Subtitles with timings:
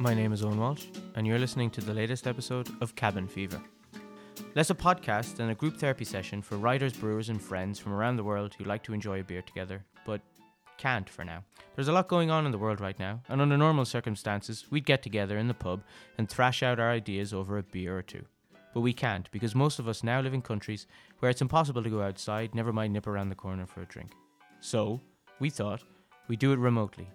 [0.00, 0.84] My name is Owen Walsh,
[1.16, 3.60] and you're listening to the latest episode of Cabin Fever.
[4.54, 8.14] Less a podcast than a group therapy session for writers, brewers, and friends from around
[8.14, 10.20] the world who like to enjoy a beer together, but
[10.76, 11.42] can't for now.
[11.74, 14.86] There's a lot going on in the world right now, and under normal circumstances, we'd
[14.86, 15.82] get together in the pub
[16.16, 18.24] and thrash out our ideas over a beer or two.
[18.72, 20.86] But we can't because most of us now live in countries
[21.18, 24.12] where it's impossible to go outside, never mind nip around the corner for a drink.
[24.60, 25.00] So,
[25.40, 25.82] we thought
[26.28, 27.08] we'd do it remotely.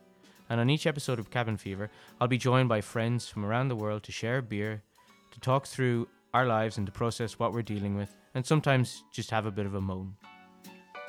[0.53, 1.89] And on each episode of Cabin Fever,
[2.21, 4.83] I'll be joined by friends from around the world to share a beer,
[5.31, 9.31] to talk through our lives and to process what we're dealing with, and sometimes just
[9.31, 10.13] have a bit of a moan.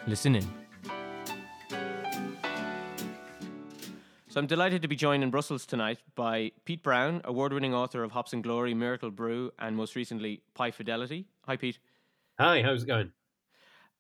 [0.07, 0.47] Listen in.
[4.29, 8.13] So I'm delighted to be joined in Brussels tonight by Pete Brown, award-winning author of
[8.13, 11.27] Hops and Glory, Miracle Brew, and most recently Pie Fidelity.
[11.43, 11.79] Hi, Pete.
[12.41, 13.13] Hi, how's it going?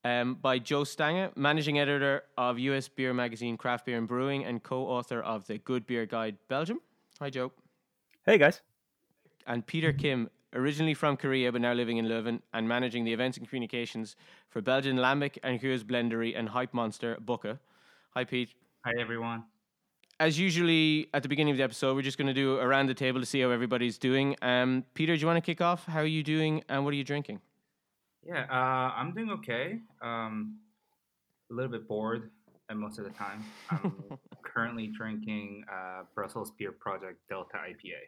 [0.04, 4.62] Um, by Joe Stange, managing editor of US beer magazine Craft Beer and Brewing, and
[4.62, 6.80] co-author of the Good Beer Guide Belgium.
[7.20, 7.52] Hi, Joe.
[8.26, 8.60] Hey, guys.
[9.46, 13.38] And Peter Kim, originally from Korea but now living in Leuven, and managing the events
[13.38, 14.14] and communications
[14.50, 17.58] for Belgian Lambic and Gueuze Blendery and Hype Monster Booker.
[18.10, 18.50] Hi, Pete.
[18.84, 19.44] Hi, everyone
[20.20, 22.94] as usually at the beginning of the episode, we're just going to do around the
[22.94, 24.36] table to see how everybody's doing.
[24.42, 25.86] Um, Peter, do you want to kick off?
[25.86, 27.40] How are you doing, and what are you drinking?
[28.26, 29.80] Yeah, uh, I'm doing okay.
[30.02, 30.58] Um,
[31.50, 32.30] a little bit bored,
[32.68, 38.00] and most of the time, I'm currently drinking uh, Brussels Beer Project Delta IPA.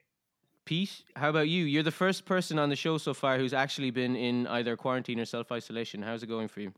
[0.64, 1.64] Pete, how about you?
[1.64, 5.20] You're the first person on the show so far who's actually been in either quarantine
[5.20, 6.02] or self isolation.
[6.02, 6.72] How's it going for you?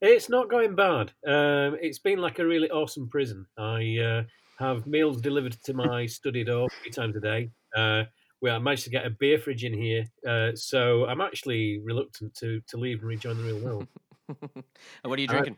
[0.00, 1.12] It's not going bad.
[1.26, 3.46] Um, it's been like a really awesome prison.
[3.56, 4.22] I uh,
[4.58, 7.50] have meals delivered to my study door three times a day.
[7.74, 8.04] Uh,
[8.44, 12.34] where I managed to get a beer fridge in here, uh, so I'm actually reluctant
[12.34, 13.88] to to leave and rejoin the real world.
[14.28, 14.64] and
[15.04, 15.56] what are you drinking?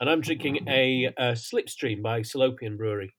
[0.00, 3.14] and I'm drinking a, a Slipstream by Salopian Brewery.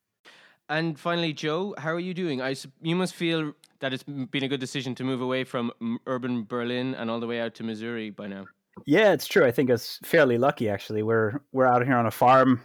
[0.67, 2.41] And finally, Joe, how are you doing?
[2.41, 5.71] I you must feel that it's been a good decision to move away from
[6.05, 8.45] urban Berlin and all the way out to Missouri by now.
[8.86, 9.45] Yeah, it's true.
[9.45, 11.02] I think it's fairly lucky actually.
[11.02, 12.60] We're we're out here on a farm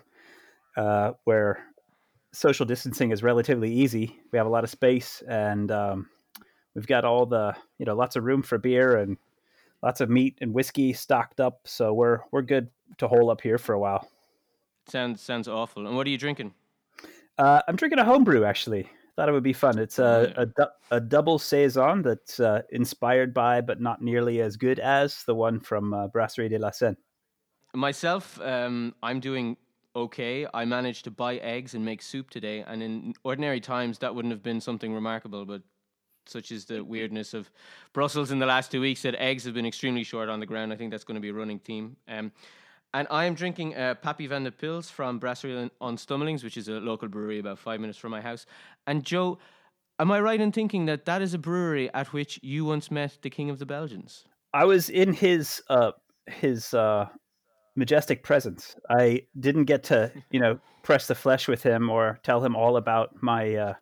[0.76, 1.62] uh, where
[2.32, 4.18] social distancing is relatively easy.
[4.32, 6.08] We have a lot of space, and um,
[6.74, 9.16] we've got all the you know lots of room for beer and
[9.82, 11.60] lots of meat and whiskey stocked up.
[11.64, 12.68] So we're we're good
[12.98, 14.08] to hole up here for a while.
[14.88, 15.86] Sounds sounds awful.
[15.86, 16.54] And what are you drinking?
[17.38, 18.88] Uh, I'm drinking a homebrew actually.
[19.14, 19.78] Thought it would be fun.
[19.78, 24.78] It's a a, a double saison that's uh, inspired by, but not nearly as good
[24.78, 26.96] as the one from uh, Brasserie de la Seine.
[27.74, 29.56] Myself, um, I'm doing
[29.94, 30.46] okay.
[30.54, 34.32] I managed to buy eggs and make soup today, and in ordinary times that wouldn't
[34.32, 35.62] have been something remarkable, but
[36.26, 37.50] such as the weirdness of
[37.92, 40.72] Brussels in the last two weeks that eggs have been extremely short on the ground.
[40.72, 41.96] I think that's going to be a running theme.
[42.08, 42.32] Um,
[42.94, 46.68] and I am drinking uh, Pappy van de Pils from Brasserie En Stoemelings, which is
[46.68, 48.44] a local brewery about five minutes from my house.
[48.86, 49.38] And Joe,
[49.98, 53.16] am I right in thinking that that is a brewery at which you once met
[53.22, 54.26] the King of the Belgians?
[54.52, 55.92] I was in his uh,
[56.26, 57.08] his uh,
[57.76, 58.76] majestic presence.
[58.90, 62.76] I didn't get to, you know, press the flesh with him or tell him all
[62.76, 63.74] about my uh,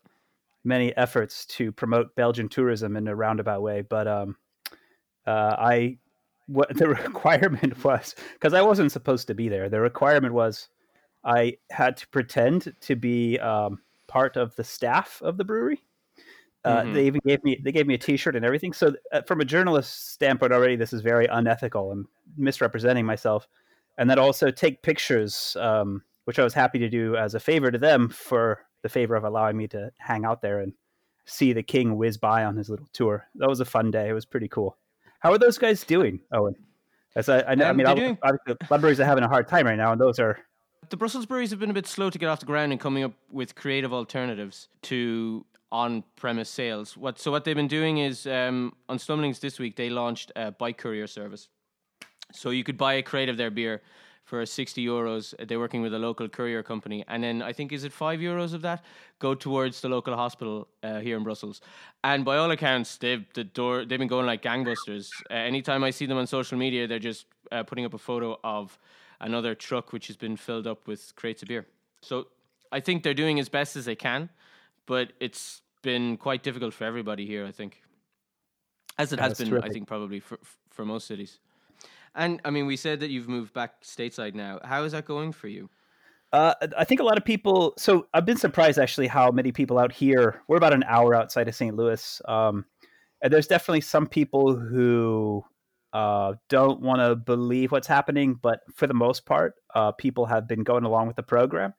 [0.64, 3.82] many efforts to promote Belgian tourism in a roundabout way.
[3.82, 4.36] But um,
[5.26, 5.98] uh, I,
[6.46, 9.68] what the requirement was, because I wasn't supposed to be there.
[9.68, 10.68] The requirement was
[11.24, 15.82] I had to pretend to be um, part of the staff of the brewery.
[16.62, 16.92] Uh, mm-hmm.
[16.92, 18.74] They even gave me they gave me a T-shirt and everything.
[18.74, 22.04] So, uh, from a journalist standpoint, already this is very unethical and
[22.36, 23.48] misrepresenting myself
[24.00, 27.70] and then also take pictures, um, which I was happy to do as a favor
[27.70, 30.72] to them for the favor of allowing me to hang out there and
[31.26, 33.26] see the king whiz by on his little tour.
[33.36, 34.08] That was a fun day.
[34.08, 34.76] It was pretty cool.
[35.20, 36.56] How are those guys doing, Owen?
[37.16, 39.76] As I, I, know, um, I mean, obviously, breweries are having a hard time right
[39.76, 40.38] now, and those are
[40.88, 43.04] the Brussels breweries have been a bit slow to get off the ground and coming
[43.04, 46.96] up with creative alternatives to on-premise sales.
[46.96, 50.50] What so what they've been doing is um, En Stoemelings this week they launched a
[50.50, 51.48] bike courier service.
[52.32, 53.82] So you could buy a crate of their beer
[54.24, 55.34] for 60 euros.
[55.46, 57.04] They're working with a local courier company.
[57.08, 58.84] And then I think, is it five euros of that?
[59.18, 61.60] Go towards the local hospital uh, here in Brussels.
[62.04, 65.10] And by all accounts, they've, the door, they've been going like gangbusters.
[65.30, 68.38] Uh, anytime I see them on social media, they're just uh, putting up a photo
[68.44, 68.78] of
[69.20, 71.66] another truck which has been filled up with crates of beer.
[72.02, 72.28] So
[72.72, 74.30] I think they're doing as best as they can,
[74.86, 77.82] but it's been quite difficult for everybody here, I think.
[78.98, 79.70] As it has been, terrific.
[79.70, 80.38] I think, probably for,
[80.68, 81.38] for most cities.
[82.14, 84.60] And I mean, we said that you've moved back stateside now.
[84.64, 85.70] How is that going for you?
[86.32, 87.74] Uh, I think a lot of people.
[87.78, 90.42] So I've been surprised actually how many people out here.
[90.48, 91.74] We're about an hour outside of St.
[91.74, 92.64] Louis, um,
[93.22, 95.44] and there's definitely some people who
[95.92, 98.34] uh, don't want to believe what's happening.
[98.40, 101.74] But for the most part, uh, people have been going along with the program.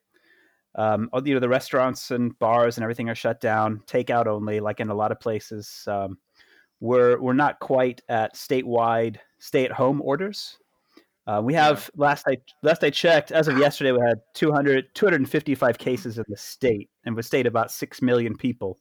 [0.76, 4.80] um, you know, the restaurants and bars and everything are shut down, takeout only, like
[4.80, 5.84] in a lot of places.
[5.88, 6.18] Um,
[6.82, 10.58] we're we're not quite at statewide stay-at-home orders.
[11.28, 12.04] Uh, we have yeah.
[12.06, 16.36] last I last I checked, as of yesterday, we had 200, 255 cases in the
[16.36, 18.80] state, and we state about six million people.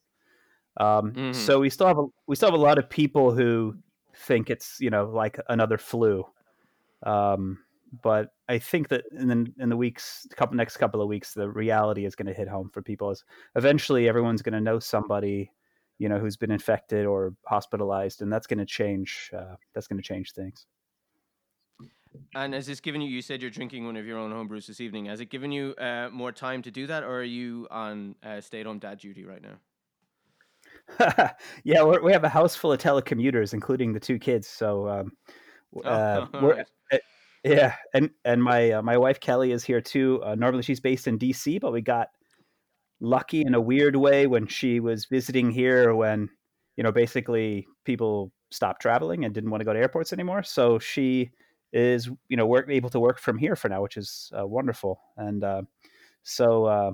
[0.79, 1.33] Um, mm-hmm.
[1.33, 3.77] So we still have a, we still have a lot of people who
[4.17, 6.25] think it's you know like another flu.
[7.05, 7.59] Um,
[8.03, 11.51] but I think that in the, in the weeks, couple next couple of weeks, the
[11.51, 13.11] reality is going to hit home for people.
[13.11, 13.25] Is
[13.57, 15.51] eventually everyone's going to know somebody,
[16.01, 19.31] you know, who's been infected or hospitalized, and that's going to change.
[19.37, 20.65] Uh, that's going to change things.
[22.35, 23.11] And has this given you?
[23.11, 25.05] You said you're drinking one of your own homebrews this evening.
[25.05, 28.41] Has it given you uh, more time to do that, or are you on uh,
[28.41, 31.31] stay-at-home dad duty right now?
[31.65, 34.49] yeah, we have a house full of telecommuters, including the two kids.
[34.49, 35.13] So um,
[35.77, 36.65] oh, uh, we're
[37.45, 40.23] yeah, and and my uh, my wife Kelly is here too.
[40.25, 42.09] Uh, normally she's based in D.C., but we got
[43.01, 45.95] lucky in a weird way when she was visiting here.
[45.95, 46.29] When
[46.77, 50.43] you know, basically people stopped traveling and didn't want to go to airports anymore.
[50.43, 51.31] So she
[51.73, 55.01] is you know work able to work from here for now, which is uh, wonderful.
[55.17, 55.63] And uh,
[56.23, 56.93] so uh,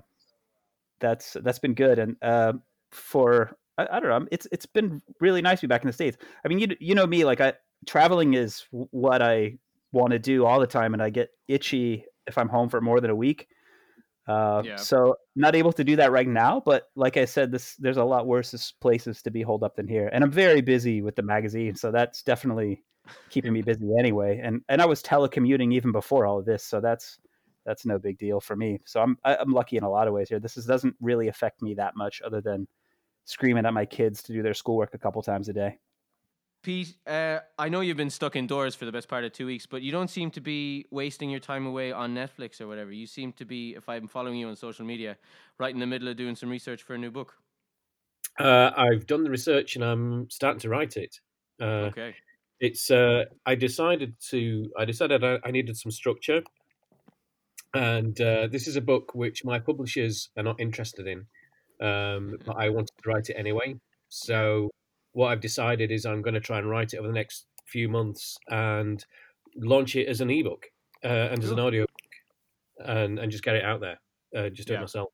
[1.00, 1.98] that's that's been good.
[1.98, 2.54] And uh,
[2.90, 5.92] for I, I, don't know, it's it's been really nice to be back in the
[5.92, 6.16] states.
[6.44, 7.54] I mean, you you know me, like I
[7.86, 9.58] traveling is what I
[9.92, 13.00] want to do all the time, and I get itchy if I'm home for more
[13.00, 13.48] than a week.
[14.26, 14.76] Uh, yeah.
[14.76, 18.04] So not able to do that right now, but like I said, this there's a
[18.04, 21.22] lot worse places to be holed up than here, and I'm very busy with the
[21.22, 22.82] magazine, so that's definitely
[23.30, 24.40] keeping me busy anyway.
[24.42, 27.18] And and I was telecommuting even before all of this, so that's
[27.64, 28.80] that's no big deal for me.
[28.84, 30.40] So I'm I'm lucky in a lot of ways here.
[30.40, 32.66] This is, doesn't really affect me that much, other than
[33.26, 35.78] screaming at my kids to do their schoolwork a couple times a day.
[36.66, 39.66] Pete, uh, I know you've been stuck indoors for the best part of two weeks,
[39.66, 42.90] but you don't seem to be wasting your time away on Netflix or whatever.
[42.90, 45.16] You seem to be, if I'm following you on social media,
[45.58, 47.34] right in the middle of doing some research for a new book.
[48.40, 51.20] Uh, I've done the research and I'm starting to write it.
[51.62, 52.16] Uh, okay.
[52.58, 52.90] It's.
[52.90, 54.68] Uh, I decided to.
[54.76, 56.42] I decided I, I needed some structure,
[57.74, 61.18] and uh, this is a book which my publishers are not interested in,
[61.80, 63.76] um, but I wanted to write it anyway.
[64.08, 64.70] So
[65.16, 67.88] what I've decided is I'm going to try and write it over the next few
[67.88, 69.02] months and
[69.56, 70.66] launch it as an ebook
[71.02, 71.86] uh, and as an audio
[72.84, 73.98] and, and just get it out there,
[74.36, 74.80] uh, just do yeah.
[74.80, 75.08] it myself.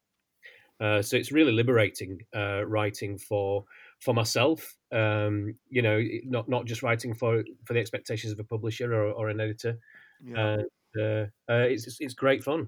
[0.81, 3.64] Uh, so it's really liberating uh, writing for
[4.00, 4.76] for myself.
[4.90, 9.12] Um, you know, not not just writing for for the expectations of a publisher or,
[9.12, 9.78] or an editor.
[10.20, 10.62] Yeah.
[10.98, 12.66] Uh, uh, it's it's great fun.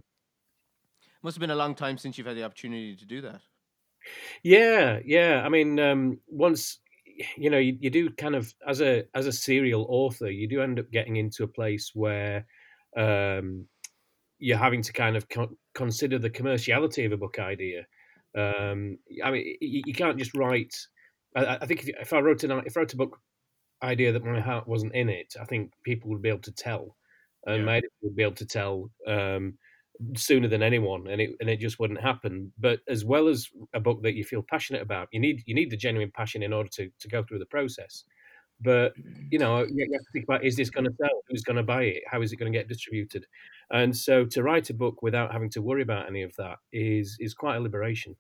[1.25, 3.41] Must have been a long time since you've had the opportunity to do that.
[4.45, 5.43] Yeah, yeah.
[5.45, 6.79] I mean, um, once
[7.37, 10.63] you know you, you, do kind of as a as a serial author you do
[10.63, 12.47] end up getting into a place where
[12.97, 13.67] um,
[14.39, 17.87] you're having to kind of co- consider the commerciality of a book idea
[18.37, 20.75] um, i mean you, you, can't just write
[21.37, 23.19] i, I think if, if, i wrote an if i wrote a book
[23.83, 26.97] idea that my heart wasn't in it i think people would be able to tell
[27.47, 27.65] and yeah.
[27.65, 29.55] my editor would be able to tell um,
[30.17, 32.53] sooner than anyone and it and it just wouldn't happen.
[32.59, 35.71] But as well as a book that you feel passionate about you need you need
[35.71, 38.05] the genuine passion in order to to go through the process.
[38.61, 38.93] But
[39.31, 41.23] you know you have to think about is this going to sell?
[41.29, 42.03] Who's going to buy it?
[42.11, 43.27] How is it going to get distributed?
[43.71, 47.17] And so to write a book without having to worry about any of that is
[47.21, 48.17] is quite a liberation.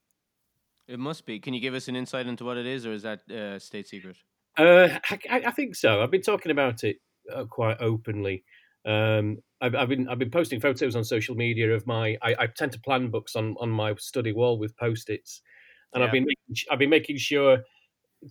[0.87, 1.40] It must be.
[1.40, 3.88] Can you give us an insight into what it is or is that uh, state
[3.88, 4.16] secret?
[4.57, 6.02] Uh, I, I, think so.
[6.02, 6.99] I've been talking about it
[7.35, 8.45] uh, quite openly
[8.87, 12.17] um, I've, I've, been I've been posting photos on social media of my.
[12.23, 15.41] I, I tend to plan books on, on my study wall with post its,
[15.93, 16.07] and yeah.
[16.07, 17.59] I've been making, I've been making sure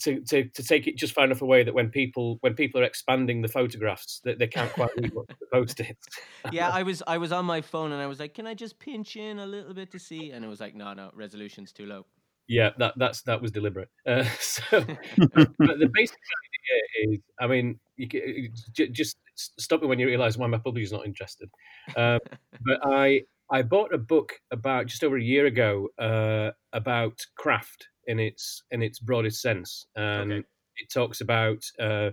[0.02, 2.86] to, to, to take it just far enough away that when people when people are
[2.86, 6.08] expanding the photographs that they can't quite read what the post its.
[6.52, 8.80] yeah, I was I was on my phone and I was like, can I just
[8.80, 10.32] pinch in a little bit to see?
[10.32, 12.06] And it was like, no, no, resolution's too low.
[12.48, 13.90] Yeah, that that's that was deliberate.
[14.06, 18.50] Uh, so, but the basic idea is, I mean, you,
[18.92, 21.50] just stop me when you realise why my publisher's not interested.
[21.98, 22.20] Um,
[22.66, 27.90] but I I bought a book about just over a year ago uh, about craft
[28.08, 30.44] in its in its broadest sense, and okay.
[30.78, 32.12] it talks about uh,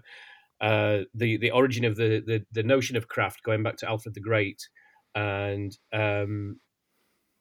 [0.61, 4.15] uh, the the origin of the, the, the notion of craft going back to Alfred
[4.15, 4.69] the Great,
[5.15, 6.59] and um,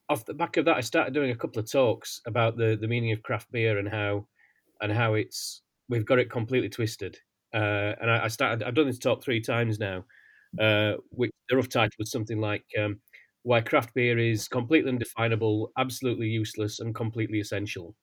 [0.08, 2.88] off the back of that, I started doing a couple of talks about the the
[2.88, 4.28] meaning of craft beer and how
[4.82, 7.18] and how it's we've got it completely twisted
[7.54, 8.64] uh, and I, I, started.
[8.64, 10.06] I've done this talk three times now,
[10.60, 13.00] uh, which the rough title was something like um,
[13.44, 17.96] "Why Craft Beer is Completely Undefinable, Absolutely Useless, and Completely Essential."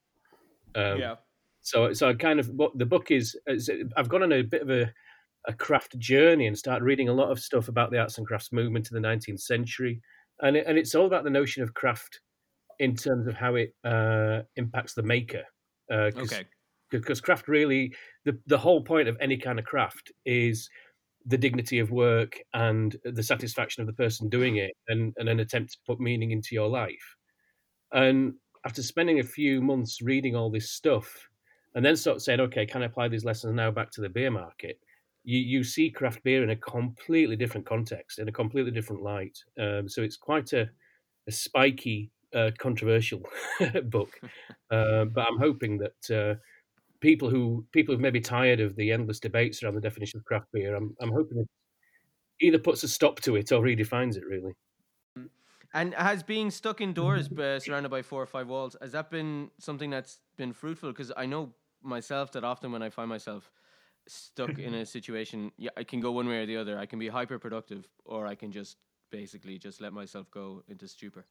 [0.75, 1.15] Um, yeah.
[1.63, 3.37] So, so I kind of what the book is.
[3.47, 4.93] is I've gone on a bit of a,
[5.49, 8.53] a craft journey and started reading a lot of stuff about the arts and crafts
[8.53, 10.01] movement in the 19th century,
[10.43, 12.21] and it, and it's all about the notion of craft
[12.79, 15.43] in terms of how it uh, impacts the maker.
[15.91, 16.45] Uh, Okay.
[16.89, 17.93] Because craft really,
[18.27, 20.69] the the whole point of any kind of craft is
[21.25, 25.41] the dignity of work and the satisfaction of the person doing it, and, and an
[25.41, 27.17] attempt to put meaning into your life.
[27.93, 31.29] And after spending a few months reading all this stuff,
[31.75, 34.09] and then sort of saying, okay, can I apply these lessons now back to the
[34.09, 34.79] beer market?
[35.25, 39.39] You you see craft beer in a completely different context, in a completely different light.
[39.59, 40.69] Um, so it's quite a,
[41.27, 43.23] a spiky, uh, controversial
[43.85, 44.11] book.
[44.69, 46.35] Uh, but I'm hoping that uh,
[47.07, 50.25] people who people who may be tired of the endless debates around the definition of
[50.25, 51.49] craft beer, I'm I'm hoping it
[52.41, 54.25] either puts a stop to it or redefines it.
[54.29, 54.53] Really.
[55.73, 59.51] And has being stuck indoors, uh, surrounded by four or five walls, has that been
[59.59, 60.91] something that's been fruitful?
[60.91, 63.53] Because I know myself that often when I find myself
[64.09, 66.79] stuck in a situation, yeah, I can go one way or the other.
[66.79, 68.79] I can be hyper productive, or I can just
[69.11, 71.25] basically just let myself go into stupor.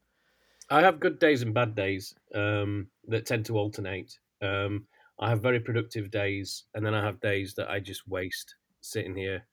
[0.70, 4.20] I have good days and bad days um, that tend to alternate.
[4.42, 4.86] Um,
[5.20, 9.16] I have very productive days, and then I have days that I just waste sitting
[9.16, 9.46] here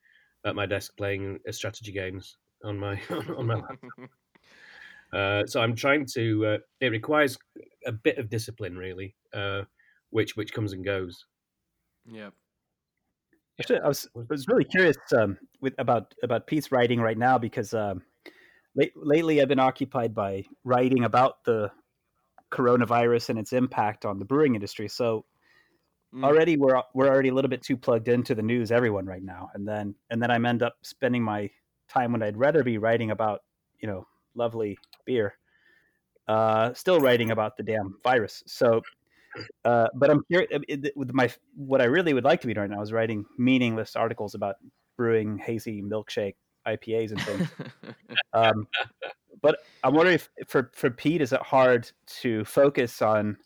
[0.44, 3.00] at my desk playing uh, strategy games on my
[3.36, 4.10] on my laptop.
[5.12, 6.46] Uh, so I'm trying to.
[6.46, 7.38] Uh, it requires
[7.86, 9.62] a bit of discipline, really, uh,
[10.10, 11.26] which which comes and goes.
[12.06, 12.30] yeah.
[13.60, 17.38] Actually, I was, I was really curious um, with about about Pete's writing right now
[17.38, 18.02] because um,
[18.74, 21.70] late, lately I've been occupied by writing about the
[22.50, 24.88] coronavirus and its impact on the brewing industry.
[24.88, 25.26] So
[26.14, 26.24] Mm.
[26.24, 29.50] already we're we're already a little bit too plugged into the news, everyone right now,
[29.54, 31.48] and then and then I'm end up spending my
[31.88, 33.40] time when I'd rather be writing about
[33.80, 35.34] you know lovely beer,
[36.28, 38.42] uh, still writing about the damn virus.
[38.46, 38.82] So
[39.64, 40.62] uh, but I'm curious
[40.96, 44.34] with my what I really would like to be doing now is writing meaningless articles
[44.34, 44.56] about
[44.96, 46.34] brewing hazy milkshake
[46.66, 47.48] IPAs and things.
[48.32, 48.66] um,
[49.40, 51.90] but I'm wondering if for for Pete, is it hard
[52.20, 53.38] to focus on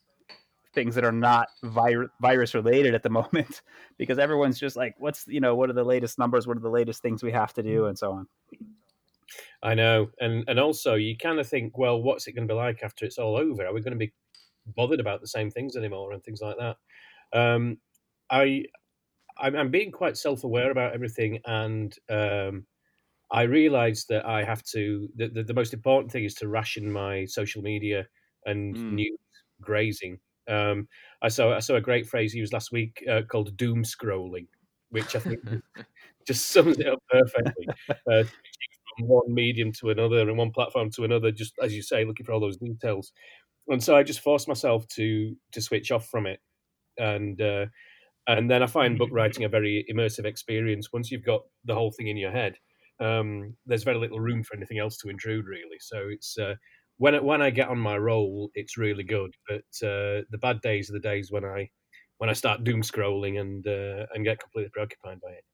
[0.77, 3.63] things that are not vir- virus related at the moment
[3.99, 6.47] because everyone's just like, what's you know, what are the latest numbers?
[6.47, 8.29] What are the latest things we have to do, and so on.
[9.63, 12.57] I know, and and also you kind of think, well, what's it going to be
[12.57, 13.67] like after it's all over?
[13.67, 14.15] Are we going to be
[14.67, 16.77] bothered about the same things anymore and things like that?
[17.33, 17.81] Um,
[18.31, 18.67] I
[19.39, 22.67] I'm, I'm being quite self aware about everything, and um,
[23.31, 25.09] I realise that I have to.
[25.17, 28.09] The, the, the most important thing is to ration my social media
[28.47, 28.91] and Mm.
[28.91, 29.19] news
[29.61, 30.21] grazing.
[30.49, 30.89] Um,
[31.23, 34.47] I saw I saw a great phrase used last week uh, called doom scrolling,
[34.91, 35.41] which I think
[36.27, 37.67] just sums it up perfectly.
[38.11, 38.25] Uh,
[38.99, 42.25] from one medium to another and one platform to another, just as you say, looking
[42.25, 43.13] for all those details.
[43.69, 46.41] And so I just forced myself to to switch off from it,
[46.99, 47.67] and uh,
[48.27, 50.93] and then I find book writing a very immersive experience.
[50.93, 52.57] Once you've got the whole thing in your head,
[53.01, 55.79] um, there's very little room for anything else to intrude, really.
[55.81, 56.55] So it's uh,
[56.99, 59.35] when it, when I get on my roll, it's really good.
[59.49, 61.71] But uh, the bad days are the days when I
[62.19, 65.45] when I start doom scrolling and uh, and get completely preoccupied by it.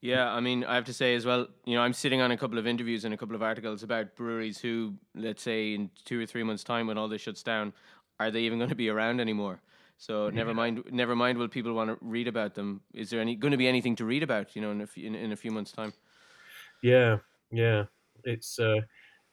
[0.00, 2.36] Yeah, I mean, I have to say as well, you know, I'm sitting on a
[2.36, 6.20] couple of interviews and a couple of articles about breweries who, let's say, in two
[6.20, 7.72] or three months' time, when all this shuts down,
[8.20, 9.62] are they even going to be around anymore?
[9.96, 11.38] So never mind, never mind.
[11.38, 12.82] Will people want to read about them?
[12.92, 14.54] Is there any going to be anything to read about?
[14.54, 15.94] You know, in a few, in, in a few months' time.
[16.82, 17.18] Yeah,
[17.50, 17.84] yeah,
[18.24, 18.82] it's uh,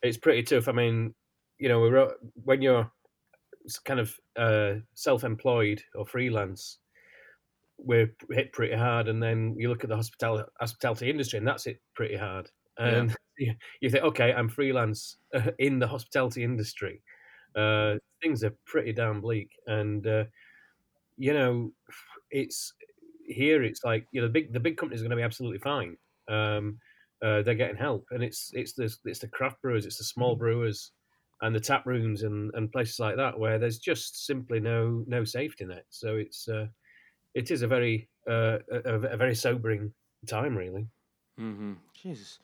[0.01, 0.69] it's pretty tough.
[0.69, 1.13] I mean,
[1.61, 2.11] you know,
[2.43, 2.91] when you're
[3.85, 6.79] kind of uh, self-employed or freelance,
[7.77, 9.07] we're hit pretty hard.
[9.07, 12.49] And then you look at the hospitality hospitality industry, and that's hit pretty hard.
[12.79, 15.17] And you, you think, okay, I'm freelance
[15.59, 17.03] in the hospitality industry.
[17.55, 20.23] Uh, things are pretty damn bleak, and uh,
[21.17, 21.71] you know,
[22.31, 22.73] it's
[23.27, 23.61] here.
[23.61, 25.95] It's like you know, the big the big companies are going to be absolutely fine.
[26.27, 26.79] Um,
[27.21, 30.35] uh, they're getting help, and it's it's the it's the craft brewers, it's the small
[30.35, 30.91] brewers,
[31.41, 35.24] and the tap rooms and, and places like that where there's just simply no no
[35.24, 35.86] safety net.
[35.89, 36.67] So it's uh,
[37.33, 39.93] it is a very uh, a, a very sobering
[40.27, 40.88] time, really.
[41.39, 41.74] Mm-hmm.
[41.93, 42.39] Jesus,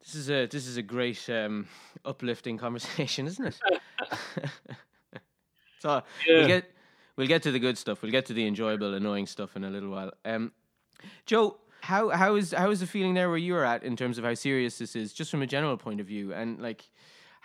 [0.00, 1.66] this is a this is a great um,
[2.04, 3.60] uplifting conversation, isn't it?
[5.80, 6.38] so Yeah.
[6.38, 6.70] we'll get
[7.16, 8.02] we'll get to the good stuff.
[8.02, 10.12] We'll get to the enjoyable, annoying stuff in a little while.
[10.24, 10.52] Um,
[11.24, 14.24] Joe, how how is how is the feeling there where you're at in terms of
[14.24, 16.84] how serious this is, just from a general point of view, and like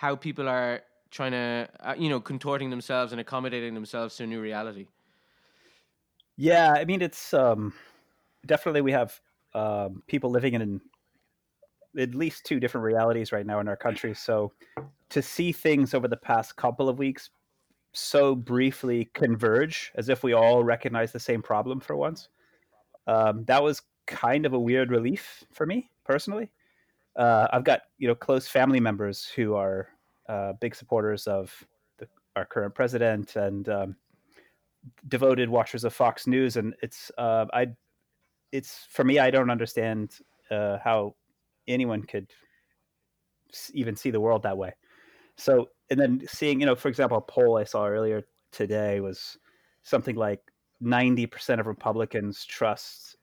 [0.01, 0.81] how people are
[1.11, 4.87] trying to uh, you know contorting themselves and accommodating themselves to a new reality.
[6.37, 7.71] Yeah, I mean it's um,
[8.47, 9.21] definitely we have
[9.53, 10.81] um, people living in
[11.99, 14.15] at least two different realities right now in our country.
[14.15, 14.53] So
[15.09, 17.29] to see things over the past couple of weeks
[17.93, 22.29] so briefly converge as if we all recognize the same problem for once,
[23.05, 26.49] um, that was kind of a weird relief for me personally.
[27.15, 29.89] Uh, I've got you know close family members who are
[30.29, 31.53] uh, big supporters of
[31.97, 33.95] the, our current president and um,
[35.07, 37.67] devoted watchers of Fox News, and it's uh, I,
[38.51, 41.15] it's for me, I don't understand uh, how
[41.67, 42.29] anyone could
[43.73, 44.73] even see the world that way.
[45.37, 49.37] So, and then seeing, you know, for example, a poll I saw earlier today was
[49.83, 50.41] something like
[50.83, 53.17] 90% of Republicans trust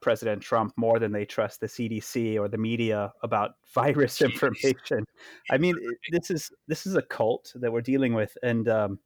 [0.00, 5.04] President Trump more than they trust the CDC or the media about virus information.
[5.50, 5.76] I mean,
[6.10, 8.98] this is this is a cult that we're dealing with, and um,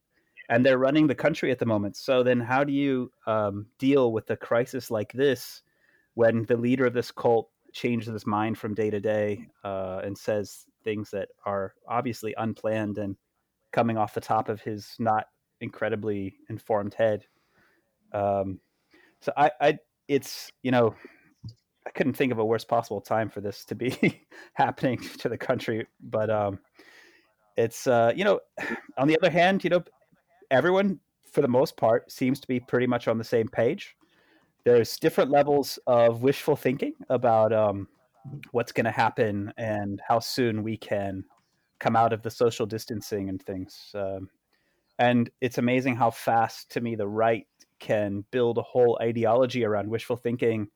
[0.49, 1.95] and they're running the country at the moment.
[1.95, 5.61] So then, how do you um, deal with a crisis like this
[6.13, 10.17] when the leader of this cult changes his mind from day to day uh, and
[10.17, 13.17] says things that are obviously unplanned and
[13.73, 15.25] coming off the top of his not
[15.59, 17.25] incredibly informed head?
[18.13, 18.59] Um,
[19.19, 20.95] so I, I, it's you know,
[21.85, 25.37] I couldn't think of a worse possible time for this to be happening to the
[25.37, 26.59] country, but um,
[27.57, 28.39] it's uh, you know,
[28.97, 29.83] on the other hand, you know,
[30.51, 30.99] everyone
[31.31, 33.95] for the most part seems to be pretty much on the same page.
[34.63, 37.87] There's different levels of wishful thinking about um,
[38.51, 41.23] what's going to happen and how soon we can
[41.79, 43.91] come out of the social distancing and things.
[43.93, 44.29] Um,
[44.97, 47.45] and it's amazing how fast, to me, the right
[47.79, 50.67] can build a whole ideology around wishful thinking,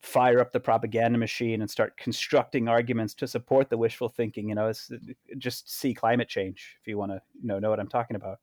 [0.00, 4.48] fire up the propaganda machine, and start constructing arguments to support the wishful thinking.
[4.48, 4.90] You know, it's,
[5.38, 8.40] just see climate change if you want to you know know what I'm talking about.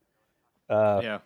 [0.70, 1.20] Uh, yeah.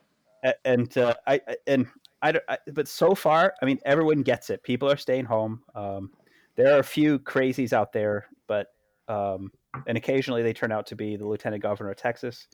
[0.63, 1.87] And uh, I and
[2.21, 4.63] I, I, but so far, I mean, everyone gets it.
[4.63, 5.61] People are staying home.
[5.73, 6.11] Um,
[6.55, 8.67] there are a few crazies out there, but
[9.07, 9.51] um,
[9.87, 12.47] and occasionally they turn out to be the lieutenant governor of Texas.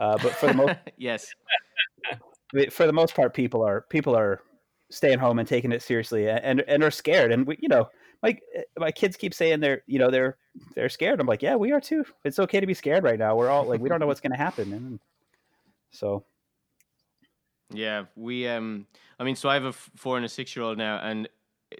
[0.00, 1.32] Uh, but for the most, yes,
[2.70, 4.40] for the most part, people are people are
[4.90, 7.32] staying home and taking it seriously, and and are scared.
[7.32, 7.88] And we, you know,
[8.22, 8.38] my
[8.78, 10.36] my kids keep saying they're you know they're
[10.74, 11.20] they're scared.
[11.20, 12.04] I'm like, yeah, we are too.
[12.24, 13.36] It's okay to be scared right now.
[13.36, 15.00] We're all like, we don't know what's going to happen, and
[15.90, 16.24] so.
[17.72, 18.46] Yeah, we.
[18.46, 18.86] Um,
[19.18, 21.28] I mean, so I have a four and a six year old now, and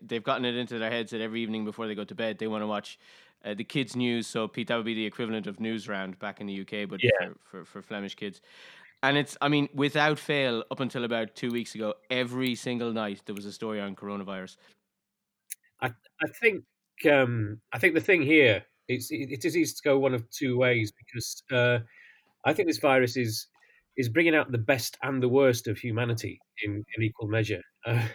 [0.03, 2.49] they've gotten it into their heads that every evening before they go to bed, they
[2.49, 2.99] want to watch
[3.45, 4.27] uh, the kids' news.
[4.27, 7.11] So, Pete, that would be the equivalent of Newsround back in the UK, but yeah.
[7.21, 8.41] for, for, for Flemish kids.
[9.03, 13.23] And it's, I mean, without fail, up until about two weeks ago, every single night
[13.27, 14.57] there was a story on coronavirus.
[15.81, 16.65] I, I think,
[17.11, 20.57] um, I think the thing here it's it, is easy to go one of two
[20.57, 21.79] ways because uh,
[22.45, 23.47] I think this virus is
[23.97, 27.63] is bringing out the best and the worst of humanity in, in equal measure.
[27.87, 28.07] Uh,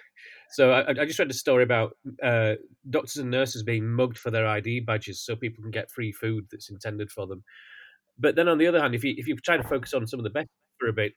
[0.51, 2.53] so I, I, just read a story about uh,
[2.91, 6.45] doctors and nurses being mugged for their ID badges so people can get free food
[6.51, 7.43] that's intended for them.
[8.19, 10.19] But then on the other hand, if you if you try to focus on some
[10.19, 10.49] of the best
[10.81, 11.13] for a bit,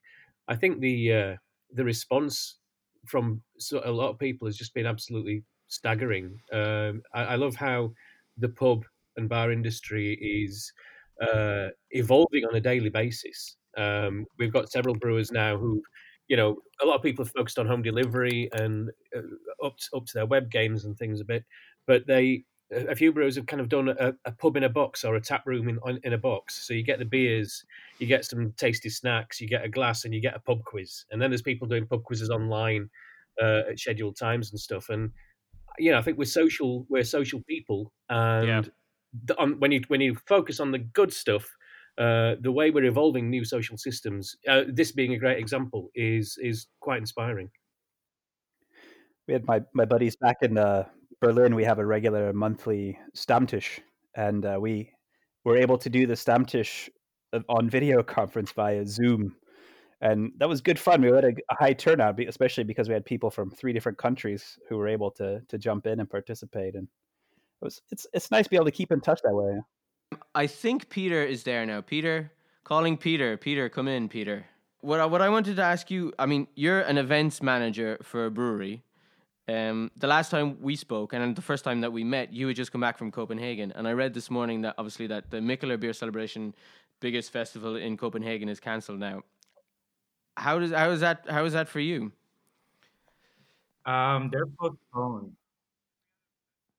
[0.47, 1.35] I think the uh,
[1.73, 2.59] the response
[3.07, 3.43] from
[3.85, 6.39] a lot of people has just been absolutely staggering.
[6.53, 7.93] Um, I, I, love how
[8.39, 8.85] the pub
[9.17, 10.73] and bar industry is
[11.21, 13.57] uh, evolving on a daily basis.
[13.77, 15.83] Um, we've got several brewers now who,
[16.29, 19.97] you know, a lot of people have focused on home delivery and uh, up to,
[19.97, 21.45] up to their web games and things a bit,
[21.87, 25.05] but they a few brewers have kind of done a, a, pub in a box
[25.05, 26.67] or a tap room in in a box.
[26.67, 27.65] So you get the beers,
[27.99, 31.05] you get some tasty snacks, you get a glass, and you get a pub quiz.
[31.11, 32.89] And then there's people doing pub quizzes online
[33.41, 34.89] uh, at scheduled times and stuff.
[34.89, 35.11] And
[35.79, 36.87] you know, I think we're social.
[36.89, 38.63] We're social people, and yeah.
[39.25, 41.45] the, on, when you when you focus on the good stuff,
[41.99, 46.39] uh, the way we're evolving new social systems, uh, this being a great example, is
[46.41, 47.51] is quite inspiring.
[49.27, 50.85] We had my, my buddies back in uh,
[51.21, 51.55] Berlin.
[51.55, 53.81] We have a regular monthly Stammtisch,
[54.15, 54.91] and uh, we
[55.45, 56.89] were able to do the Stammtisch
[57.49, 59.37] on video conference via Zoom,
[60.01, 61.03] and that was good fun.
[61.03, 64.59] We had a, a high turnout, especially because we had people from three different countries
[64.69, 68.45] who were able to to jump in and participate, and it was it's it's nice
[68.45, 69.61] to be able to keep in touch that way.
[70.35, 71.81] I think Peter is there now.
[71.81, 73.37] Peter, calling Peter.
[73.37, 74.47] Peter, come in, Peter.
[74.81, 78.27] What I, what I wanted to ask you, I mean, you're an events manager for
[78.27, 78.83] a brewery.
[79.47, 82.57] Um, the last time we spoke, and the first time that we met, you had
[82.57, 85.79] just come back from Copenhagen, and I read this morning that obviously that the Mikkeller
[85.79, 86.55] Beer Celebration,
[87.01, 89.23] biggest festival in Copenhagen, is cancelled now.
[90.37, 92.11] How does how is that how is that for you?
[93.85, 95.33] Um, they're postponed.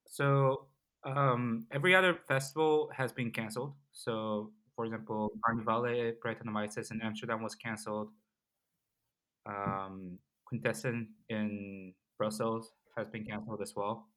[0.05, 0.65] So
[1.03, 3.73] um, every other festival has been canceled.
[3.91, 8.09] So, for example, Carnivale Brettanomyces in Amsterdam was canceled.
[9.45, 14.07] Um, Quintessent in Brussels has been canceled as well.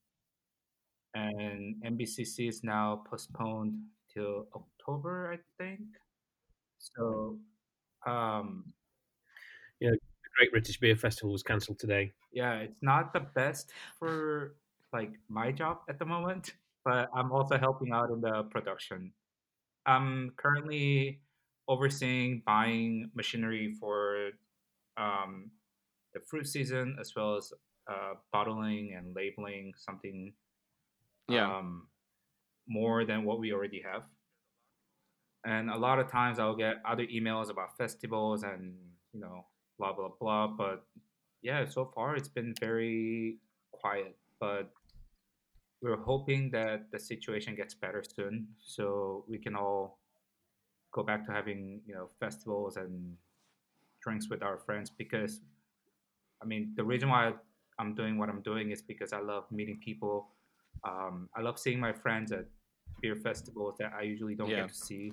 [1.14, 3.74] And MBCC is now postponed
[4.12, 5.80] till October, I think.
[6.78, 7.38] So,
[8.06, 8.72] um,
[9.80, 9.98] yeah, the
[10.36, 12.12] Great British Beer Festival was cancelled today.
[12.32, 14.54] Yeah, it's not the best for
[14.92, 16.52] like my job at the moment
[16.88, 19.12] but I'm also helping out in the production.
[19.84, 21.20] I'm currently
[21.68, 24.30] overseeing buying machinery for
[24.96, 25.50] um,
[26.14, 27.52] the fruit season as well as
[27.88, 30.34] uh, bottling and labeling something
[31.28, 31.58] Yeah.
[31.58, 31.88] um,
[32.68, 34.02] more than what we already have.
[35.44, 38.74] And a lot of times I'll get other emails about festivals and
[39.12, 39.46] you know
[39.78, 40.48] blah blah blah.
[40.48, 40.84] But
[41.42, 43.38] yeah, so far it's been very
[43.72, 44.16] quiet.
[44.40, 44.70] But
[45.80, 49.98] we're hoping that the situation gets better soon, so we can all
[50.92, 53.16] go back to having you know festivals and
[54.02, 54.90] drinks with our friends.
[54.90, 55.40] Because
[56.42, 57.32] I mean, the reason why
[57.78, 60.28] I'm doing what I'm doing is because I love meeting people.
[60.84, 62.46] Um, I love seeing my friends at
[63.00, 64.62] beer festivals that I usually don't Yeah.
[64.62, 65.12] get to see.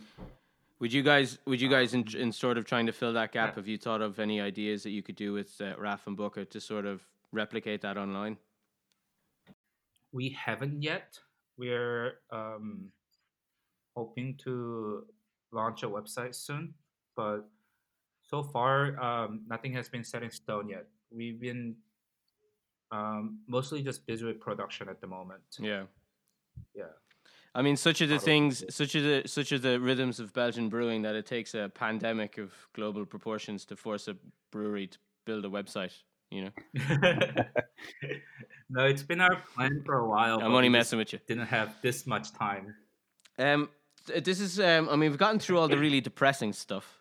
[0.80, 3.56] Would you guys, would you guys, in, in sort of trying to fill that gap,
[3.56, 6.43] have you thought of any ideas that you could do with uh, Raf and Booker
[6.45, 7.01] to sort of
[7.32, 8.38] replicate that online?
[10.12, 11.19] We haven't yet.
[11.58, 12.91] We're um,
[13.95, 15.06] hoping to
[15.51, 16.73] launch a website soon,
[17.15, 17.47] but
[18.21, 20.88] so far um, nothing has been set in stone yet.
[21.10, 21.75] We've been
[22.95, 25.41] um, mostly just busy with production at the moment.
[25.60, 25.84] Yeah.
[26.75, 26.86] Yeah.
[27.53, 30.67] I mean, such are the things, such are the such are the rhythms of Belgian
[30.67, 34.17] brewing that it takes a pandemic of global proportions to force a
[34.51, 35.93] brewery to build a website.
[36.31, 36.51] You know,
[38.69, 40.41] no, it's been our plan for a while.
[40.41, 41.19] I'm only messing with you.
[41.27, 42.75] Didn't have this much time.
[43.39, 43.69] Um,
[44.08, 46.99] this is, um, I mean, we've gotten through all the really depressing stuff.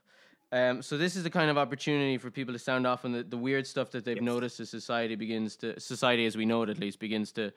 [0.54, 3.24] Um, so this is the kind of opportunity for people to sound off on the,
[3.24, 4.24] the weird stuff that they've Yes.
[4.24, 7.52] noticed as society begins to, society as we know it at least, begins to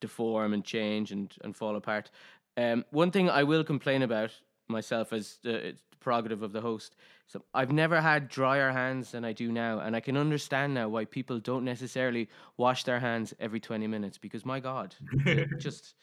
[0.00, 2.10] deform and change and, and fall apart.
[2.58, 4.38] Um, one thing I will complain about
[4.68, 5.52] myself as the,
[5.92, 6.96] the prerogative of the host.
[7.26, 10.90] So I've never had drier hands than I do now, and I can understand now
[10.90, 15.94] why people don't necessarily wash their hands every twenty minutes because my God, it just,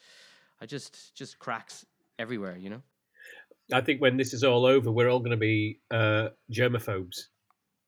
[0.60, 1.86] I just, just cracks
[2.18, 2.82] everywhere, you know.
[3.72, 7.16] I think when this is all over, we're all going to be uh, germaphobes.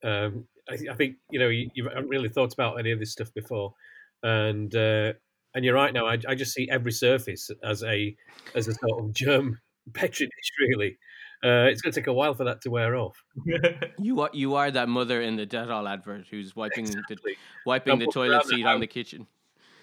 [0.03, 3.11] Um, I, I think you know you, you haven't really thought about any of this
[3.11, 3.73] stuff before,
[4.21, 5.13] and uh,
[5.53, 5.93] and you're right.
[5.93, 8.15] Now I, I just see every surface as a
[8.55, 9.59] as a sort of germ
[9.93, 10.51] petri dish.
[10.59, 10.97] Really,
[11.43, 13.23] uh, it's going to take a while for that to wear off.
[13.99, 17.99] You are you are that mother in the Dettol advert who's wiping the wiping I'm
[17.99, 19.27] the toilet around the seat on the kitchen.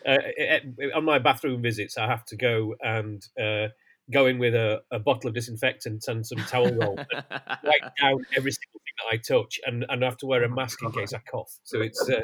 [0.06, 0.60] uh, eh,
[0.94, 3.68] on my bathroom visits, I have to go and uh,
[4.12, 7.08] go in with a, a bottle of disinfectant and some towel roll, and
[7.64, 10.48] wipe down every single thing that I touch, and, and I have to wear a
[10.48, 11.52] mask in case I cough.
[11.64, 12.22] So it's uh,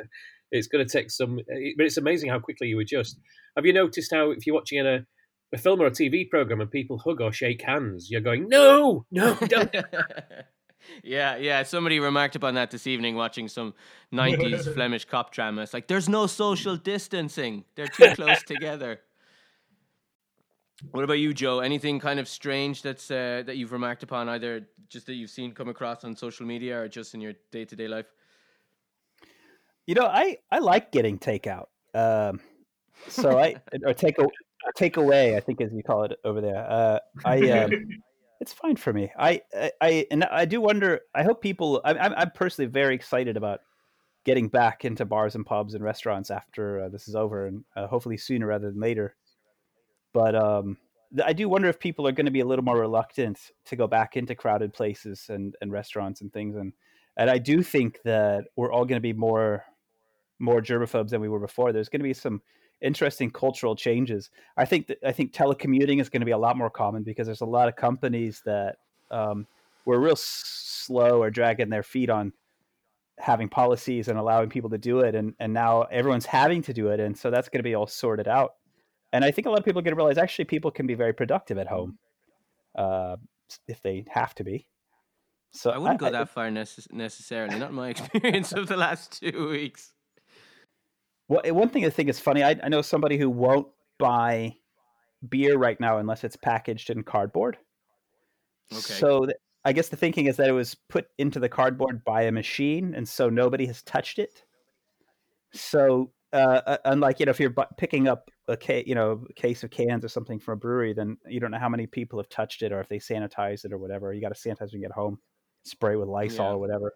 [0.53, 3.19] it's going to take some, but it's amazing how quickly you adjust.
[3.57, 5.07] Have you noticed how if you're watching a
[5.53, 9.07] a film or a TV program and people hug or shake hands, you're going, no,
[9.11, 9.75] no, don't.
[11.03, 11.63] yeah, yeah.
[11.63, 13.75] Somebody remarked upon that this evening watching some
[14.13, 15.63] '90s Flemish cop drama.
[15.63, 19.01] It's like there's no social distancing; they're too close together.
[20.91, 21.61] What about you, Joe?
[21.61, 25.53] Anything kind of strange that's uh, that you've remarked upon, either just that you've seen
[25.53, 28.07] come across on social media or just in your day to day life?
[29.87, 31.67] You know, I I like getting takeout.
[31.95, 32.41] Um,
[33.09, 34.27] so I or take a
[34.75, 36.67] take away, I think as you call it over there.
[36.69, 37.71] Uh, I um,
[38.41, 39.11] it's fine for me.
[39.19, 41.01] I, I I and I do wonder.
[41.15, 41.81] I hope people.
[41.85, 43.61] I, I'm I'm personally very excited about
[44.25, 47.87] getting back into bars and pubs and restaurants after uh, this is over, and uh,
[47.87, 49.15] hopefully sooner rather than later.
[50.17, 50.79] But um,
[51.23, 53.87] I do wonder if people are going to be a little more reluctant to go
[53.87, 56.73] back into crowded places and, and restaurants and things, and
[57.19, 59.67] and I do think that we're all going to be more
[60.39, 61.71] more germaphobes than we were before.
[61.71, 62.41] There's going to be some
[62.81, 64.31] interesting cultural changes.
[64.57, 67.27] I think that I think telecommuting is going to be a lot more common because
[67.27, 68.77] there's a lot of companies that
[69.11, 69.47] um,
[69.85, 72.33] were real slow or dragging their feet on
[73.19, 76.89] having policies and allowing people to do it, and and now everyone's having to do
[76.89, 78.55] it, and so that's going to be all sorted out.
[79.17, 80.93] And I think a lot of people are going to realize actually people can be
[80.93, 81.99] very productive at home
[82.77, 83.17] uh,
[83.67, 84.69] if they have to be.
[85.53, 87.59] So I wouldn't go that far necess- necessarily.
[87.59, 89.95] Not my experience of the last two weeks.
[91.29, 92.45] Well, eh, one thing I think is funny.
[92.45, 94.55] I, I know somebody who won't buy
[95.27, 97.57] beer right now unless it's packaged in cardboard.
[98.71, 98.81] Okay.
[98.81, 102.23] So th- I guess the thinking is that it was put into the cardboard by
[102.23, 104.45] a machine, and so nobody has touched it.
[105.55, 109.25] So uh, uh, unlike you know, if you're bu- picking up a ca- you know
[109.29, 111.87] a case of cans or something from a brewery, then you don't know how many
[111.87, 114.13] people have touched it or if they sanitize it or whatever.
[114.13, 115.19] You got to sanitize when you get home,
[115.65, 116.53] spray with Lysol Yeah.
[116.53, 116.93] or whatever.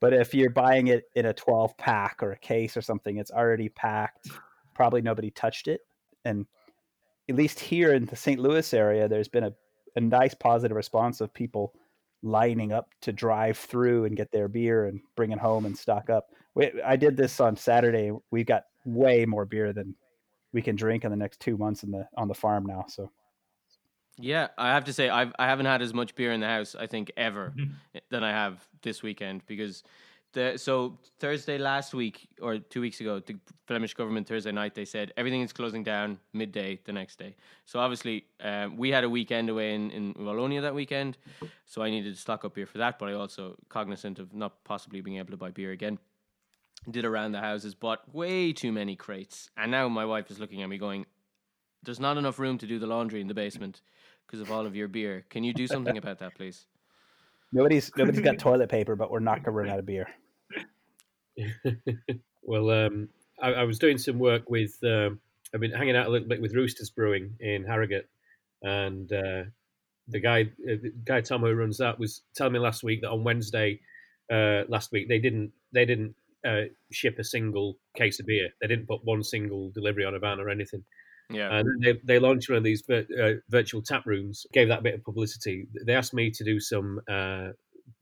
[0.00, 3.30] But if you're buying it in a 12 pack or a case or something, it's
[3.30, 4.30] already packed.
[4.74, 5.82] Probably nobody touched it.
[6.24, 6.46] And
[7.28, 8.40] at least here in the St.
[8.40, 9.52] Louis area, there's been a,
[9.96, 11.74] a nice positive response of people
[12.22, 16.08] lining up to drive through and get their beer and bring it home and stock
[16.08, 16.28] up.
[16.54, 18.10] We, I did this on Saturday.
[18.30, 19.94] We got way more beer than
[20.52, 22.84] we can drink in the next two months in the on the farm now.
[22.88, 23.10] So
[24.18, 26.74] Yeah, I have to say I've I haven't had as much beer in the house
[26.74, 27.54] I think ever
[28.10, 29.82] than I have this weekend because
[30.32, 33.36] the so Thursday last week or two weeks ago the
[33.66, 37.34] Flemish government Thursday night they said everything is closing down midday the next day.
[37.64, 41.16] So obviously um, we had a weekend away in in Wallonia that weekend,
[41.64, 42.98] so I needed to stock up beer for that.
[42.98, 45.98] But I also cognizant of not possibly being able to buy beer again.
[46.88, 50.62] Did around the houses, bought way too many crates, and now my wife is looking
[50.62, 51.04] at me going,
[51.82, 53.82] "There's not enough room to do the laundry in the basement."
[54.30, 55.24] because of all of your beer.
[55.28, 56.66] Can you do something about that, please?
[57.52, 60.06] Nobody's nobody's got toilet paper, but we're not gonna run out of beer.
[62.42, 63.08] well, um,
[63.42, 64.78] I, I, was doing some work with.
[64.84, 65.18] Um,
[65.52, 68.08] I've been hanging out a little bit with Roosters Brewing in Harrogate,
[68.62, 69.42] and uh,
[70.06, 73.10] the guy, uh, the guy Tom who runs that, was telling me last week that
[73.10, 73.80] on Wednesday,
[74.32, 76.14] uh, last week they didn't they didn't
[76.46, 78.48] uh, ship a single case of beer.
[78.60, 80.84] They didn't put one single delivery on a van or anything.
[81.30, 81.58] Yeah.
[81.58, 84.94] And they, they launched one of these vir- uh, virtual tap rooms, gave that bit
[84.94, 85.68] of publicity.
[85.86, 87.50] They asked me to do some uh,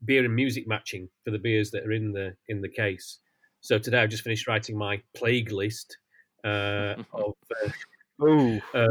[0.05, 3.19] beer and music matching for the beers that are in the in the case.
[3.61, 5.97] So today I've just finished writing my plague list
[6.43, 7.33] uh, of,
[8.21, 8.87] uh, uh,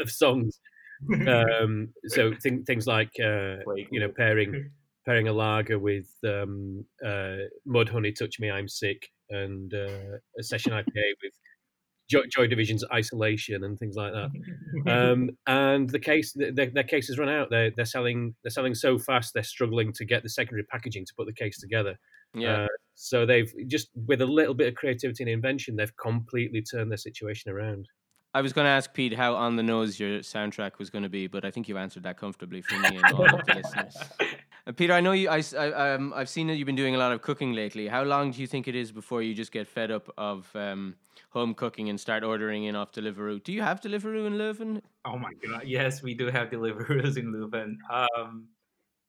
[0.00, 0.60] of songs.
[1.26, 3.56] Um, so th- things like uh,
[3.90, 4.70] you know pairing
[5.04, 11.32] pairing a lager with um, Mudhoney, Touch Me, I'm Sick, and a session IPA with
[12.12, 14.30] Joy, Joy Division's isolation and things like that.
[14.92, 17.48] Um, and the case, their, their case has run out.
[17.50, 19.32] They're they're selling they're selling so fast.
[19.32, 21.98] They're struggling to get the secondary packaging to put the case together.
[22.34, 22.64] Yeah.
[22.64, 26.90] Uh, so they've just with a little bit of creativity and invention, they've completely turned
[26.90, 27.88] their situation around.
[28.34, 31.10] I was going to ask Pete how on the nose your soundtrack was going to
[31.10, 33.96] be, but I think you've answered that comfortably for me and all of the listeners.
[34.66, 35.28] Uh, Peter, I know you.
[35.28, 37.88] I, I, um, I've seen that you've been doing a lot of cooking lately.
[37.88, 40.94] How long do you think it is before you just get fed up of um,
[41.30, 43.42] home cooking and start ordering in off Deliveroo?
[43.42, 44.80] Do you have Deliveroo in Leuven?
[45.04, 47.76] Oh my god, yes, we do have Deliveroos in Leuven.
[47.90, 48.48] Um,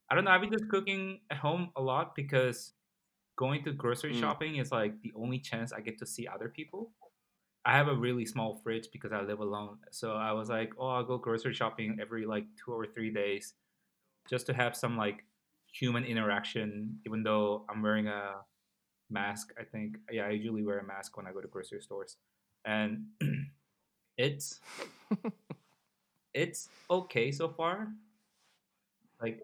[0.10, 0.32] I don't know.
[0.32, 2.74] I've been just cooking at home a lot because
[3.36, 4.20] going to grocery mm.
[4.20, 6.92] shopping is like the only chance I get to see other people.
[7.66, 9.78] I have a really small fridge because I live alone.
[9.92, 13.54] So I was like, oh, I'll go grocery shopping every like two or three days
[14.30, 15.24] just to have some like
[15.74, 18.46] human interaction, even though I'm wearing a
[19.10, 19.54] mask.
[19.60, 22.18] I think, yeah, I usually wear a mask when I go to grocery stores.
[22.66, 23.08] And
[24.18, 24.60] it's
[26.34, 27.90] it's okay so far.
[29.22, 29.44] Like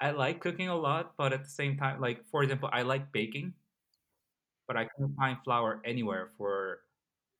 [0.00, 3.12] I like cooking a lot, but at the same time, like for example, I like
[3.12, 3.54] baking,
[4.66, 6.80] but I can't find flour anywhere for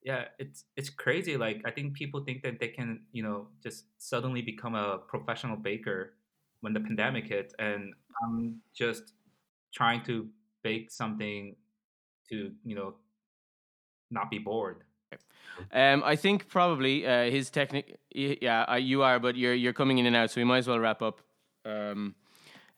[0.03, 1.37] yeah, it's it's crazy.
[1.37, 5.57] Like I think people think that they can, you know, just suddenly become a professional
[5.57, 6.15] baker
[6.61, 7.93] when the pandemic hit, and
[8.23, 9.15] I'm just
[9.73, 10.29] trying to
[10.63, 11.57] bake something
[12.29, 12.95] to, you know,
[14.11, 14.85] not be bored.
[15.73, 17.97] Um, I think probably uh, his technique.
[18.13, 20.79] Yeah, you are, but you're you're coming in and out, so we might as well
[20.79, 21.21] wrap up.
[21.65, 22.15] Um,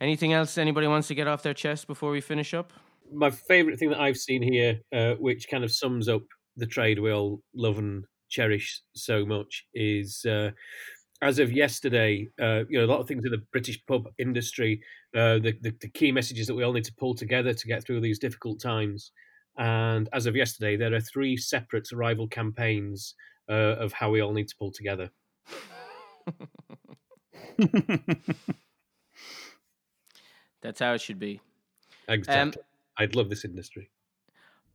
[0.00, 2.72] anything else anybody wants to get off their chest before we finish up?
[3.12, 6.22] My favorite thing that I've seen here, uh, which kind of sums up
[6.56, 10.50] the trade we all love and cherish so much is uh,
[11.22, 14.82] as of yesterday, uh, you know, a lot of things in the British pub industry,
[15.16, 17.84] uh, the, the, the, key messages that we all need to pull together to get
[17.84, 19.12] through these difficult times.
[19.56, 23.14] And as of yesterday, there are three separate rival campaigns
[23.48, 25.10] uh, of how we all need to pull together.
[30.60, 31.40] That's how it should be.
[32.08, 32.60] Exactly.
[32.60, 32.66] Um,
[32.98, 33.91] I'd love this industry.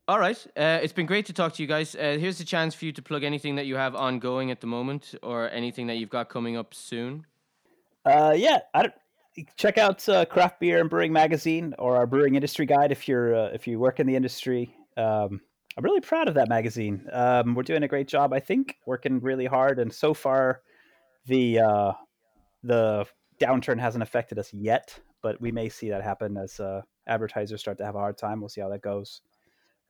[0.09, 0.37] All right.
[0.55, 1.93] Uh, it's been great to talk to you guys.
[1.93, 4.67] Uh, here's a chance for you to plug anything that you have ongoing at the
[4.67, 7.25] moment or anything that you've got coming up soon.
[8.05, 8.59] Uh, yeah.
[9.57, 13.35] check out uh, Craft Beer and Brewing Magazine or our Brewing Industry Guide if you're
[13.35, 14.73] uh, if you work in the industry.
[14.95, 15.41] Um,
[15.77, 17.05] I'm really proud of that magazine.
[17.11, 20.61] Um, we're doing a great job, I think, working really hard, and so far,
[21.25, 21.91] the uh,
[22.63, 23.05] the
[23.41, 24.97] downturn hasn't affected us yet.
[25.21, 26.61] But we may see that happen as
[27.07, 28.39] advertisers start to have a hard time.
[28.39, 29.21] We'll see how that goes.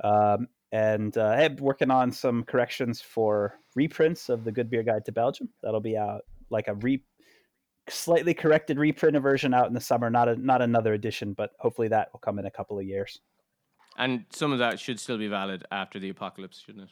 [0.03, 5.05] Um, and uh, I'm working on some corrections for reprints of the Good Beer Guide
[5.05, 5.49] to Belgium.
[5.63, 7.01] That'll be out like a re
[7.89, 10.09] slightly corrected reprinted version out in the summer.
[10.09, 13.19] Not a not another edition, but hopefully that will come in a couple of years.
[13.97, 16.89] And some of that should still be valid after the apocalypse, shouldn't it?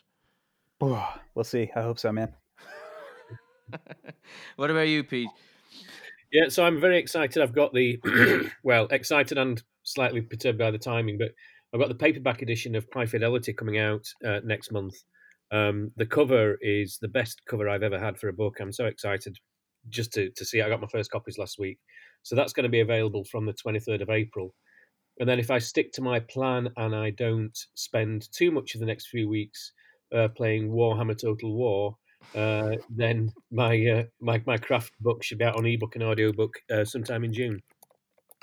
[1.36, 1.70] we'll see.
[1.76, 2.34] I hope so, man.
[4.56, 5.30] what about you, Pete?
[6.32, 7.42] Yeah, so I'm very excited.
[7.42, 8.00] I've got the
[8.64, 11.32] well, excited and slightly perturbed by the timing, but
[11.76, 14.96] I've got the paperback edition of Pie Fidelity coming out uh, next month.
[15.52, 18.62] Um, the cover is the best cover I've ever had for a book.
[18.62, 19.38] I'm so excited
[19.90, 20.62] just to, to see.
[20.62, 21.78] I got my first copies last week.
[22.24, 24.56] So that's going to be available from the 23rd of April.
[25.20, 28.80] And then if I stick to my plan and I don't spend too much of
[28.80, 29.74] the next few weeks
[30.16, 31.98] uh, playing Warhammer Total War,
[32.36, 36.54] uh, then my, uh, my my craft book should be out on ebook and audiobook
[36.72, 37.62] uh, sometime in June.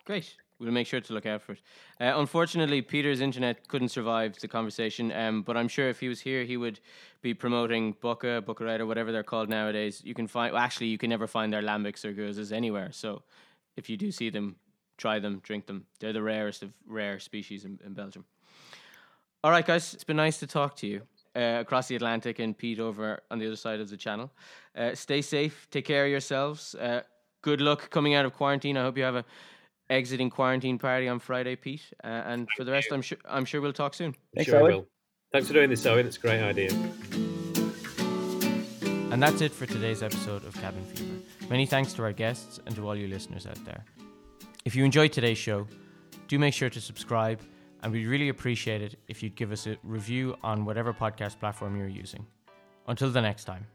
[0.05, 0.37] Great.
[0.63, 1.61] We'll make sure to look out for it.
[2.01, 6.21] Uh, unfortunately, Peter's internet couldn't survive the conversation, um, but I'm sure if he was
[6.21, 6.79] here, he would
[7.21, 10.01] be promoting Bucca, or whatever they're called nowadays.
[10.05, 12.93] You can find, well, actually, you can never find their lambics or gueuzes anywhere.
[12.93, 13.23] So
[13.77, 14.55] if you do see them,
[14.99, 15.85] try them, drink them.
[15.99, 18.25] They're the rarest of rare species in, in Belgium.
[19.43, 21.03] All right, guys, it's been nice to talk to you.
[21.35, 24.31] Uh, across the Atlantic and Pete over on the other side of the channel.
[24.77, 26.75] Uh, stay safe, take care of yourselves.
[26.75, 27.01] Uh,
[27.41, 28.77] good luck coming out of quarantine.
[28.77, 29.25] I hope you have a
[29.93, 31.83] exiting quarantine party on Friday, Pete.
[32.03, 34.15] Uh, and for the rest, I'm sure I'm sure we'll talk soon.
[34.35, 34.73] Thanks, sure I Owen.
[34.73, 34.87] will.
[35.33, 36.07] Thanks for doing this, Owen.
[36.07, 36.71] It's a great idea.
[39.13, 41.21] And that's it for today's episode of Cabin Fever.
[41.51, 43.85] Many thanks to our guests and to all you listeners out there.
[44.65, 45.67] If you enjoyed today's show,
[46.29, 47.41] do make sure to subscribe,
[47.83, 51.77] and we'd really appreciate it if you'd give us a review on whatever podcast platform
[51.77, 52.25] you're using.
[52.87, 53.67] Until the next time.